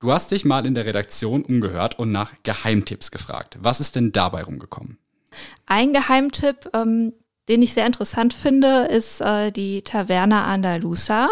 Du 0.00 0.12
hast 0.12 0.30
dich 0.30 0.44
mal 0.44 0.64
in 0.64 0.74
der 0.74 0.86
Redaktion 0.86 1.42
umgehört 1.44 1.98
und 1.98 2.12
nach 2.12 2.32
Geheimtipps 2.44 3.10
gefragt. 3.10 3.58
Was 3.60 3.80
ist 3.80 3.96
denn 3.96 4.12
dabei 4.12 4.44
rumgekommen? 4.44 4.98
Ein 5.66 5.92
Geheimtipp, 5.92 6.70
ähm, 6.72 7.12
den 7.48 7.62
ich 7.62 7.72
sehr 7.72 7.86
interessant 7.86 8.32
finde, 8.32 8.86
ist 8.86 9.20
äh, 9.20 9.50
die 9.50 9.82
Taverna 9.82 10.44
Andalusa. 10.44 11.28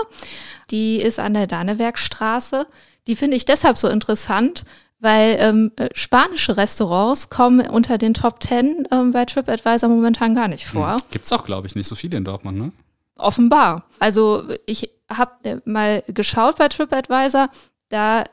Die 0.70 0.96
ist 0.96 1.20
an 1.20 1.34
der 1.34 1.46
Dannewerkstraße. 1.46 2.66
Die 3.06 3.14
finde 3.14 3.36
ich 3.36 3.44
deshalb 3.44 3.78
so 3.78 3.88
interessant, 3.88 4.64
weil 4.98 5.36
ähm, 5.38 5.72
äh, 5.76 5.88
spanische 5.94 6.56
Restaurants 6.56 7.28
kommen 7.28 7.68
unter 7.68 7.98
den 7.98 8.14
Top 8.14 8.40
Ten 8.40 8.88
ähm, 8.90 9.12
bei 9.12 9.24
TripAdvisor 9.26 9.88
momentan 9.88 10.34
gar 10.34 10.48
nicht 10.48 10.66
vor. 10.66 10.94
Hm. 10.94 11.00
Gibt's 11.10 11.32
auch, 11.32 11.44
glaube 11.44 11.66
ich, 11.66 11.76
nicht 11.76 11.86
so 11.86 11.94
viele 11.94 12.16
in 12.16 12.24
Dortmund, 12.24 12.58
ne? 12.58 12.72
Offenbar. 13.16 13.84
Also 13.98 14.44
ich 14.66 14.90
habe 15.08 15.32
äh, 15.44 15.56
mal 15.64 16.02
geschaut 16.08 16.56
bei 16.56 16.68
TripAdvisor, 16.68 17.48
da 17.88 18.24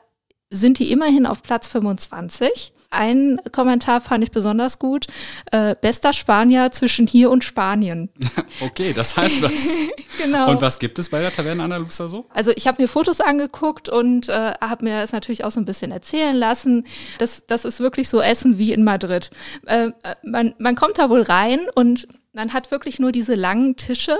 sind 0.50 0.78
die 0.78 0.92
immerhin 0.92 1.26
auf 1.26 1.42
Platz 1.42 1.68
25. 1.68 2.72
Ein 2.90 3.40
Kommentar 3.50 4.00
fand 4.00 4.22
ich 4.22 4.30
besonders 4.30 4.78
gut. 4.78 5.08
Äh, 5.50 5.74
bester 5.80 6.12
Spanier 6.12 6.70
zwischen 6.70 7.08
hier 7.08 7.28
und 7.30 7.42
Spanien. 7.42 8.08
okay, 8.60 8.92
das 8.92 9.16
heißt 9.16 9.42
was. 9.42 9.78
genau. 10.22 10.48
Und 10.50 10.62
was 10.62 10.78
gibt 10.78 11.00
es 11.00 11.08
bei 11.08 11.20
der 11.20 11.32
Taverne 11.32 11.64
Andalusa 11.64 12.06
so? 12.06 12.26
Also 12.32 12.52
ich 12.54 12.68
habe 12.68 12.80
mir 12.80 12.86
Fotos 12.86 13.20
angeguckt 13.20 13.88
und 13.88 14.28
äh, 14.28 14.52
habe 14.60 14.84
mir 14.84 15.00
das 15.00 15.10
natürlich 15.10 15.44
auch 15.44 15.50
so 15.50 15.58
ein 15.58 15.64
bisschen 15.64 15.90
erzählen 15.90 16.36
lassen. 16.36 16.86
Das, 17.18 17.46
das 17.46 17.64
ist 17.64 17.80
wirklich 17.80 18.08
so 18.08 18.20
Essen 18.20 18.58
wie 18.58 18.72
in 18.72 18.84
Madrid. 18.84 19.30
Äh, 19.66 19.90
man, 20.22 20.54
man 20.58 20.76
kommt 20.76 20.98
da 20.98 21.10
wohl 21.10 21.22
rein 21.22 21.60
und 21.74 22.06
man 22.32 22.52
hat 22.52 22.70
wirklich 22.70 23.00
nur 23.00 23.10
diese 23.10 23.34
langen 23.34 23.74
Tische. 23.74 24.16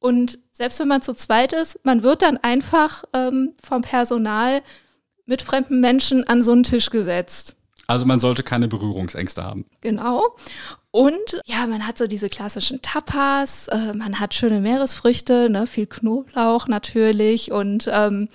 Und 0.00 0.38
selbst 0.52 0.78
wenn 0.80 0.88
man 0.88 1.02
zu 1.02 1.14
zweit 1.14 1.52
ist, 1.52 1.80
man 1.84 2.02
wird 2.02 2.22
dann 2.22 2.36
einfach 2.36 3.04
ähm, 3.12 3.54
vom 3.62 3.82
Personal 3.82 4.62
mit 5.26 5.42
fremden 5.42 5.80
Menschen 5.80 6.24
an 6.24 6.42
so 6.42 6.52
einen 6.52 6.62
Tisch 6.62 6.90
gesetzt. 6.90 7.56
Also 7.86 8.04
man 8.04 8.20
sollte 8.20 8.42
keine 8.42 8.68
Berührungsängste 8.68 9.42
haben. 9.42 9.64
Genau. 9.80 10.36
Und 10.90 11.40
ja, 11.46 11.66
man 11.66 11.86
hat 11.86 11.96
so 11.96 12.06
diese 12.06 12.28
klassischen 12.28 12.82
Tapas, 12.82 13.68
äh, 13.68 13.94
man 13.94 14.20
hat 14.20 14.34
schöne 14.34 14.60
Meeresfrüchte, 14.60 15.48
ne, 15.48 15.66
viel 15.66 15.86
Knoblauch 15.86 16.68
natürlich. 16.68 17.50
Und 17.50 17.88
ähm, 17.92 18.28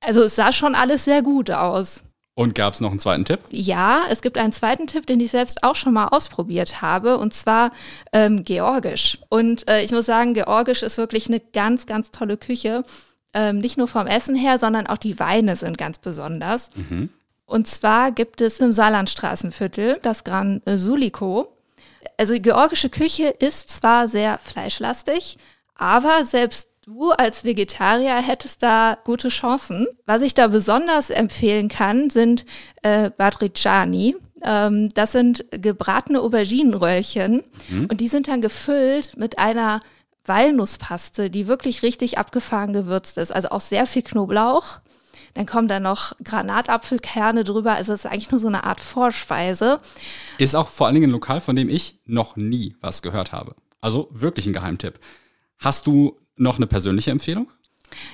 also 0.00 0.22
es 0.22 0.36
sah 0.36 0.52
schon 0.52 0.74
alles 0.74 1.04
sehr 1.04 1.22
gut 1.22 1.50
aus. 1.50 2.04
Und 2.36 2.54
gab 2.54 2.74
es 2.74 2.80
noch 2.80 2.90
einen 2.90 3.00
zweiten 3.00 3.24
Tipp? 3.24 3.40
Ja, 3.50 4.02
es 4.10 4.20
gibt 4.20 4.36
einen 4.36 4.52
zweiten 4.52 4.86
Tipp, 4.86 5.06
den 5.06 5.18
ich 5.20 5.30
selbst 5.30 5.64
auch 5.64 5.74
schon 5.74 5.94
mal 5.94 6.08
ausprobiert 6.08 6.82
habe, 6.82 7.16
und 7.16 7.32
zwar 7.32 7.72
ähm, 8.12 8.44
Georgisch. 8.44 9.18
Und 9.30 9.66
äh, 9.68 9.82
ich 9.82 9.90
muss 9.90 10.06
sagen, 10.06 10.34
Georgisch 10.34 10.82
ist 10.82 10.98
wirklich 10.98 11.28
eine 11.28 11.40
ganz, 11.40 11.86
ganz 11.86 12.10
tolle 12.10 12.36
Küche 12.36 12.84
ähm, 13.36 13.58
nicht 13.58 13.76
nur 13.76 13.86
vom 13.86 14.06
Essen 14.06 14.34
her, 14.34 14.58
sondern 14.58 14.86
auch 14.86 14.96
die 14.96 15.20
Weine 15.20 15.56
sind 15.56 15.76
ganz 15.76 15.98
besonders. 15.98 16.70
Mhm. 16.74 17.10
Und 17.44 17.68
zwar 17.68 18.10
gibt 18.10 18.40
es 18.40 18.60
im 18.60 18.72
Saarlandstraßenviertel 18.72 19.98
das 20.02 20.24
Gran 20.24 20.62
Sulico. 20.64 21.52
Also 22.16 22.32
die 22.32 22.42
georgische 22.42 22.88
Küche 22.88 23.28
ist 23.28 23.70
zwar 23.70 24.08
sehr 24.08 24.38
fleischlastig, 24.38 25.36
aber 25.74 26.24
selbst 26.24 26.70
du 26.86 27.10
als 27.10 27.44
Vegetarier 27.44 28.16
hättest 28.16 28.62
da 28.62 28.96
gute 29.04 29.28
Chancen. 29.28 29.86
Was 30.06 30.22
ich 30.22 30.34
da 30.34 30.48
besonders 30.48 31.10
empfehlen 31.10 31.68
kann, 31.68 32.10
sind 32.10 32.46
äh, 32.82 33.10
Badriciani. 33.10 34.16
Ähm, 34.42 34.88
das 34.94 35.12
sind 35.12 35.44
gebratene 35.50 36.20
Auberginenröllchen 36.20 37.42
mhm. 37.68 37.86
und 37.86 38.00
die 38.00 38.08
sind 38.08 38.28
dann 38.28 38.40
gefüllt 38.40 39.16
mit 39.16 39.38
einer 39.38 39.80
Walnusspaste, 40.24 41.30
die 41.30 41.46
wirklich 41.46 41.82
richtig 41.82 42.18
abgefahren 42.18 42.72
gewürzt 42.72 43.18
ist. 43.18 43.32
Also 43.32 43.48
auch 43.48 43.60
sehr 43.60 43.86
viel 43.86 44.02
Knoblauch. 44.02 44.80
Dann 45.34 45.46
kommen 45.46 45.68
da 45.68 45.80
noch 45.80 46.14
Granatapfelkerne 46.24 47.44
drüber. 47.44 47.74
Also 47.74 47.92
es 47.92 48.04
ist 48.04 48.10
eigentlich 48.10 48.30
nur 48.30 48.40
so 48.40 48.46
eine 48.46 48.64
Art 48.64 48.80
Vorspeise. 48.80 49.80
Ist 50.38 50.54
auch 50.56 50.68
vor 50.68 50.86
allen 50.86 50.94
Dingen 50.94 51.10
ein 51.10 51.12
Lokal, 51.12 51.40
von 51.40 51.56
dem 51.56 51.68
ich 51.68 52.00
noch 52.06 52.36
nie 52.36 52.74
was 52.80 53.02
gehört 53.02 53.32
habe. 53.32 53.54
Also 53.80 54.08
wirklich 54.10 54.46
ein 54.46 54.52
Geheimtipp. 54.52 54.98
Hast 55.58 55.86
du 55.86 56.16
noch 56.36 56.56
eine 56.56 56.66
persönliche 56.66 57.10
Empfehlung? 57.10 57.50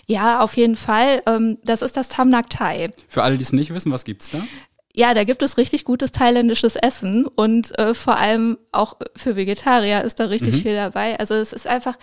Ja, 0.07 0.41
auf 0.41 0.57
jeden 0.57 0.77
Fall. 0.77 1.23
Ähm, 1.27 1.59
das 1.65 1.83
ist 1.83 1.97
das 1.97 2.09
Tam 2.09 2.29
Nak 2.29 2.51
Thai. 2.51 2.91
Für 3.09 3.23
alle, 3.23 3.37
die 3.37 3.45
es 3.45 3.53
nicht 3.53 3.73
wissen, 3.73 3.93
was 3.93 4.05
gibt's 4.05 4.31
da? 4.31 4.45
Ja, 4.95 5.15
da 5.15 5.25
gibt 5.25 5.43
es 5.43 5.57
richtig 5.57 5.85
gutes 5.85 6.13
thailändisches 6.13 6.77
Essen 6.77 7.27
und 7.27 7.77
äh, 7.79 7.95
vor 7.95 8.19
allem 8.19 8.59
auch 8.73 8.97
für 9.17 9.37
Vegetarier 9.37 10.03
ist 10.03 10.21
da 10.21 10.27
richtig 10.27 10.57
mhm. 10.57 10.61
viel 10.61 10.75
dabei. 10.75 11.19
Also 11.19 11.33
es 11.35 11.55
ist 11.55 11.67
einfach, 11.67 11.97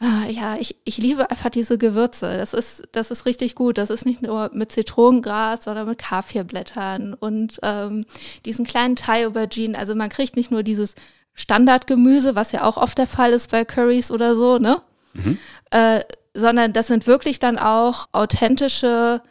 äh, 0.00 0.32
ja, 0.32 0.56
ich, 0.58 0.76
ich 0.84 0.96
liebe 0.96 1.30
einfach 1.30 1.50
diese 1.50 1.76
Gewürze. 1.76 2.38
Das 2.38 2.54
ist, 2.54 2.84
das 2.92 3.10
ist 3.10 3.26
richtig 3.26 3.54
gut. 3.54 3.76
Das 3.76 3.90
ist 3.90 4.06
nicht 4.06 4.22
nur 4.22 4.50
mit 4.54 4.72
Zitronengras, 4.72 5.64
sondern 5.64 5.86
mit 5.86 5.98
Kaffeeblättern 5.98 7.12
und 7.12 7.58
ähm, 7.62 8.06
diesen 8.46 8.64
kleinen 8.64 8.96
Thai-Auberginen. 8.96 9.76
Also 9.76 9.94
man 9.94 10.08
kriegt 10.08 10.34
nicht 10.34 10.50
nur 10.50 10.62
dieses 10.62 10.94
Standardgemüse, 11.34 12.34
was 12.34 12.52
ja 12.52 12.64
auch 12.64 12.78
oft 12.78 12.96
der 12.96 13.06
Fall 13.06 13.32
ist 13.32 13.50
bei 13.50 13.66
Curries 13.66 14.10
oder 14.10 14.34
so, 14.34 14.58
ne? 14.58 14.80
Mhm. 15.14 15.38
Äh, 15.70 16.00
sondern 16.34 16.72
das 16.72 16.88
sind 16.88 17.06
wirklich 17.06 17.38
dann 17.38 17.58
auch 17.58 18.08
authentische 18.12 19.22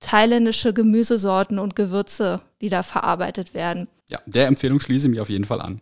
thailändische 0.00 0.72
Gemüsesorten 0.72 1.58
und 1.58 1.76
Gewürze, 1.76 2.40
die 2.60 2.68
da 2.68 2.82
verarbeitet 2.82 3.54
werden. 3.54 3.88
Ja, 4.08 4.20
der 4.26 4.46
Empfehlung 4.46 4.78
schließe 4.78 5.06
ich 5.06 5.10
mich 5.10 5.20
auf 5.20 5.30
jeden 5.30 5.44
Fall 5.44 5.60
an. 5.60 5.80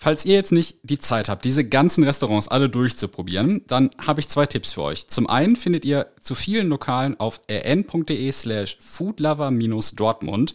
Falls 0.00 0.24
ihr 0.24 0.34
jetzt 0.34 0.52
nicht 0.52 0.76
die 0.84 1.00
Zeit 1.00 1.28
habt, 1.28 1.44
diese 1.44 1.64
ganzen 1.64 2.04
Restaurants 2.04 2.46
alle 2.46 2.68
durchzuprobieren, 2.68 3.64
dann 3.66 3.90
habe 3.98 4.20
ich 4.20 4.28
zwei 4.28 4.46
Tipps 4.46 4.72
für 4.72 4.82
euch. 4.82 5.08
Zum 5.08 5.26
einen 5.26 5.56
findet 5.56 5.84
ihr 5.84 6.06
zu 6.20 6.36
vielen 6.36 6.68
Lokalen 6.68 7.18
auf 7.18 7.40
rn.de 7.50 8.30
slash 8.30 8.78
foodlover-dortmund 8.80 10.54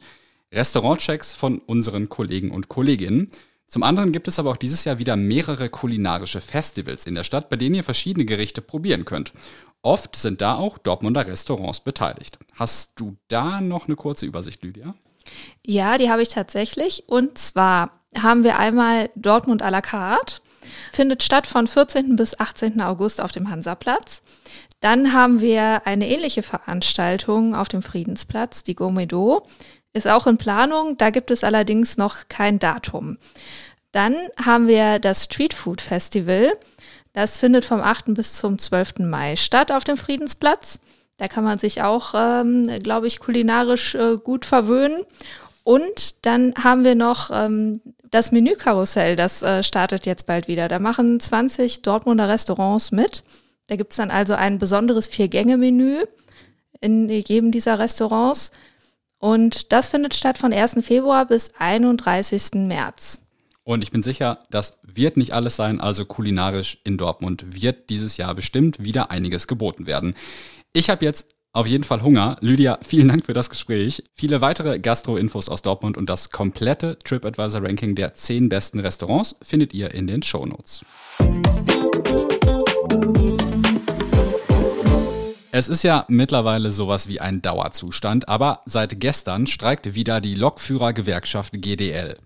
Restaurantchecks 0.53 1.33
von 1.33 1.59
unseren 1.59 2.07
Kollegen 2.07 2.51
und 2.51 2.69
Kolleginnen. 2.69 3.31
Zum 3.73 3.81
anderen 3.81 4.11
gibt 4.11 4.27
es 4.27 4.37
aber 4.37 4.51
auch 4.51 4.57
dieses 4.57 4.85
Jahr 4.85 4.99
wieder 4.99 5.15
mehrere 5.15 5.67
kulinarische 5.67 6.41
Festivals 6.41 7.07
in 7.07 7.15
der 7.15 7.23
Stadt, 7.23 7.49
bei 7.49 7.55
denen 7.55 7.73
ihr 7.73 7.83
verschiedene 7.83 8.23
Gerichte 8.23 8.61
probieren 8.61 9.03
könnt. 9.03 9.33
Oft 9.81 10.15
sind 10.15 10.41
da 10.41 10.57
auch 10.57 10.77
Dortmunder 10.77 11.25
Restaurants 11.25 11.79
beteiligt. 11.79 12.37
Hast 12.53 12.91
du 12.97 13.15
da 13.29 13.61
noch 13.61 13.87
eine 13.87 13.95
kurze 13.95 14.27
Übersicht, 14.27 14.61
Lydia? 14.61 14.93
Ja, 15.65 15.97
die 15.97 16.11
habe 16.11 16.21
ich 16.21 16.29
tatsächlich. 16.29 17.05
Und 17.07 17.39
zwar 17.39 17.99
haben 18.15 18.43
wir 18.43 18.59
einmal 18.59 19.09
Dortmund 19.15 19.63
à 19.63 19.71
la 19.71 19.81
carte. 19.81 20.41
Findet 20.91 21.23
statt 21.23 21.47
von 21.47 21.65
14. 21.65 22.15
bis 22.15 22.39
18. 22.39 22.79
August 22.79 23.21
auf 23.21 23.31
dem 23.31 23.49
Hansaplatz. 23.49 24.21
Dann 24.81 25.13
haben 25.13 25.41
wir 25.41 25.87
eine 25.87 26.07
ähnliche 26.09 26.43
Veranstaltung 26.43 27.55
auf 27.55 27.69
dem 27.69 27.81
Friedensplatz, 27.81 28.61
die 28.61 28.75
Gourmedo. 28.75 29.47
Ist 29.93 30.07
auch 30.07 30.25
in 30.27 30.37
Planung, 30.37 30.97
da 30.97 31.11
gibt 31.11 31.29
es 31.29 31.43
allerdings 31.43 31.97
noch 31.97 32.27
kein 32.27 32.59
Datum. 32.59 33.17
Dann 33.91 34.15
haben 34.43 34.67
wir 34.67 34.97
das 34.99 35.25
Street 35.25 35.53
Food 35.53 35.81
Festival. 35.81 36.57
Das 37.13 37.37
findet 37.37 37.63
vom 37.63 37.79
8. 37.79 38.05
bis 38.15 38.33
zum 38.33 38.57
12. 38.57 38.99
Mai 38.99 39.35
statt 39.35 39.71
auf 39.71 39.83
dem 39.83 39.97
Friedensplatz. 39.97 40.79
Da 41.17 41.27
kann 41.27 41.43
man 41.43 41.59
sich 41.59 41.83
auch, 41.83 42.15
ähm, 42.17 42.67
glaube 42.81 43.05
ich, 43.05 43.19
kulinarisch 43.19 43.93
äh, 43.93 44.17
gut 44.17 44.45
verwöhnen. 44.45 45.05
Und 45.63 46.25
dann 46.25 46.53
haben 46.61 46.83
wir 46.83 46.95
noch 46.95 47.29
ähm, 47.31 47.79
das 48.09 48.31
Menükarussell, 48.31 49.15
das 49.15 49.43
äh, 49.43 49.63
startet 49.63 50.05
jetzt 50.05 50.25
bald 50.25 50.47
wieder. 50.47 50.67
Da 50.67 50.79
machen 50.79 51.19
20 51.19 51.83
Dortmunder 51.83 52.27
Restaurants 52.27 52.91
mit. 52.91 53.23
Da 53.67 53.75
gibt 53.75 53.91
es 53.91 53.97
dann 53.97 54.11
also 54.11 54.33
ein 54.33 54.59
besonderes 54.59 55.07
Vier-Gänge-Menü 55.07 56.03
in 56.81 57.09
jedem 57.09 57.51
dieser 57.51 57.79
Restaurants. 57.79 58.51
Und 59.23 59.71
das 59.71 59.87
findet 59.87 60.15
statt 60.15 60.37
von 60.37 60.51
1. 60.51 60.85
Februar 60.85 61.25
bis 61.25 61.53
31. 61.57 62.55
März. 62.55 63.21
Und 63.63 63.81
ich 63.81 63.89
bin 63.89 64.03
sicher, 64.03 64.39
das 64.49 64.73
wird 64.83 65.15
nicht 65.15 65.31
alles 65.31 65.55
sein, 65.55 65.79
also 65.79 66.03
kulinarisch 66.03 66.79
in 66.83 66.97
Dortmund 66.97 67.45
wird 67.47 67.89
dieses 67.89 68.17
Jahr 68.17 68.35
bestimmt 68.35 68.83
wieder 68.83 69.11
einiges 69.11 69.47
geboten 69.47 69.87
werden. 69.87 70.15
Ich 70.73 70.89
habe 70.89 71.05
jetzt 71.05 71.29
auf 71.53 71.67
jeden 71.67 71.85
Fall 71.85 72.01
Hunger. 72.01 72.35
Lydia, 72.41 72.79
vielen 72.85 73.07
Dank 73.07 73.25
für 73.25 73.31
das 73.31 73.49
Gespräch. 73.49 74.03
Viele 74.13 74.41
weitere 74.41 74.77
Gastro-Infos 74.79 75.47
aus 75.47 75.61
Dortmund 75.61 75.95
und 75.95 76.09
das 76.09 76.29
komplette 76.29 76.99
TripAdvisor-Ranking 76.99 77.95
der 77.95 78.15
10 78.15 78.49
besten 78.49 78.81
Restaurants 78.81 79.37
findet 79.41 79.73
ihr 79.73 79.93
in 79.93 80.05
den 80.05 80.21
Shownotes. 80.21 80.83
Es 85.55 85.69
ist 85.69 85.83
ja 85.83 86.03
mittlerweile 86.07 86.71
sowas 86.71 87.07
wie 87.07 87.19
ein 87.21 87.43
Dauerzustand, 87.43 88.27
aber 88.27 88.61
seit 88.65 88.99
gestern 88.99 89.45
streikt 89.45 89.93
wieder 89.93 90.19
die 90.19 90.33
Lokführergewerkschaft 90.33 91.53
GDL. 91.53 92.17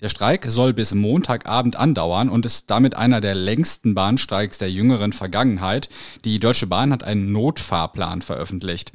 Der 0.00 0.08
Streik 0.08 0.46
soll 0.48 0.72
bis 0.72 0.92
Montagabend 0.92 1.76
andauern 1.76 2.28
und 2.28 2.44
ist 2.44 2.72
damit 2.72 2.96
einer 2.96 3.20
der 3.20 3.36
längsten 3.36 3.94
Bahnstreiks 3.94 4.58
der 4.58 4.72
jüngeren 4.72 5.12
Vergangenheit. 5.12 5.90
Die 6.24 6.40
Deutsche 6.40 6.66
Bahn 6.66 6.92
hat 6.92 7.04
einen 7.04 7.30
Notfahrplan 7.30 8.20
veröffentlicht. 8.20 8.90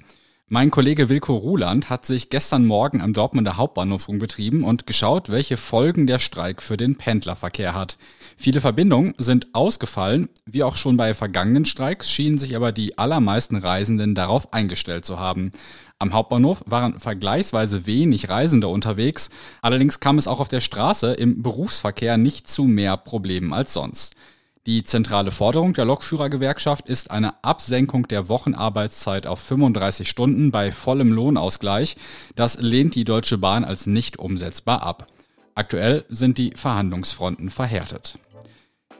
Mein 0.49 0.71
Kollege 0.71 1.09
Wilko 1.09 1.35
Ruland 1.35 1.89
hat 1.89 2.05
sich 2.05 2.29
gestern 2.29 2.65
Morgen 2.65 3.01
am 3.01 3.11
Dortmunder 3.11 3.57
Hauptbahnhof 3.57 4.07
umgetrieben 4.07 4.63
und 4.63 4.87
geschaut, 4.87 5.27
welche 5.27 5.57
Folgen 5.57 6.07
der 6.07 6.19
Streik 6.19 6.61
für 6.61 6.77
den 6.77 6.95
Pendlerverkehr 6.95 7.75
hat. 7.75 7.97
Viele 8.37 8.61
Verbindungen 8.61 9.13
sind 9.17 9.47
ausgefallen, 9.51 10.29
wie 10.45 10.63
auch 10.63 10.77
schon 10.77 10.95
bei 10.95 11.13
vergangenen 11.13 11.65
Streiks 11.65 12.09
schienen 12.09 12.37
sich 12.37 12.55
aber 12.55 12.71
die 12.71 12.97
allermeisten 12.97 13.57
Reisenden 13.57 14.15
darauf 14.15 14.53
eingestellt 14.53 15.05
zu 15.05 15.19
haben. 15.19 15.51
Am 15.99 16.13
Hauptbahnhof 16.13 16.63
waren 16.65 16.97
vergleichsweise 16.97 17.85
wenig 17.85 18.29
Reisende 18.29 18.69
unterwegs, 18.69 19.29
allerdings 19.61 19.99
kam 19.99 20.17
es 20.17 20.29
auch 20.29 20.39
auf 20.39 20.47
der 20.47 20.61
Straße 20.61 21.11
im 21.11 21.43
Berufsverkehr 21.43 22.15
nicht 22.15 22.49
zu 22.49 22.63
mehr 22.63 22.95
Problemen 22.95 23.51
als 23.51 23.73
sonst. 23.73 24.15
Die 24.67 24.83
zentrale 24.83 25.31
Forderung 25.31 25.71
der 25.71 25.85
Lokführergewerkschaft 25.85 26.89
ist 26.89 27.09
eine 27.09 27.41
Absenkung 27.41 28.05
der 28.09 28.27
Wochenarbeitszeit 28.27 29.25
auf 29.25 29.39
35 29.39 30.09
Stunden 30.09 30.51
bei 30.51 30.73
vollem 30.73 31.13
Lohnausgleich. 31.13 31.95
Das 32.35 32.59
lehnt 32.59 32.93
die 32.95 33.05
Deutsche 33.05 33.37
Bahn 33.37 33.63
als 33.63 33.87
nicht 33.87 34.19
umsetzbar 34.19 34.83
ab. 34.83 35.07
Aktuell 35.55 36.03
sind 36.09 36.37
die 36.37 36.51
Verhandlungsfronten 36.53 37.49
verhärtet. 37.49 38.19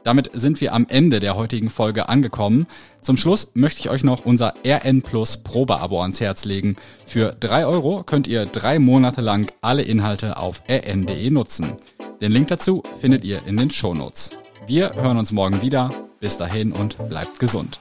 Damit 0.04 0.30
sind 0.32 0.58
wir 0.62 0.72
am 0.72 0.86
Ende 0.88 1.20
der 1.20 1.36
heutigen 1.36 1.68
Folge 1.68 2.08
angekommen. 2.08 2.66
Zum 3.02 3.18
Schluss 3.18 3.50
möchte 3.52 3.80
ich 3.80 3.90
euch 3.90 4.04
noch 4.04 4.24
unser 4.24 4.54
RN 4.66 5.02
Plus 5.02 5.36
Probeabo 5.36 6.00
ans 6.00 6.18
Herz 6.18 6.46
legen. 6.46 6.76
Für 7.06 7.36
drei 7.38 7.66
Euro 7.66 8.04
könnt 8.04 8.26
ihr 8.26 8.46
drei 8.46 8.78
Monate 8.78 9.20
lang 9.20 9.52
alle 9.60 9.82
Inhalte 9.82 10.38
auf 10.38 10.62
rn.de 10.66 11.28
nutzen. 11.28 11.74
Den 12.22 12.32
Link 12.32 12.48
dazu 12.48 12.82
findet 13.02 13.22
ihr 13.22 13.46
in 13.46 13.58
den 13.58 13.70
Shownotes. 13.70 14.30
Wir 14.66 14.94
hören 14.94 15.18
uns 15.18 15.32
morgen 15.32 15.62
wieder. 15.62 15.90
Bis 16.20 16.36
dahin 16.36 16.72
und 16.72 16.96
bleibt 17.08 17.38
gesund. 17.38 17.80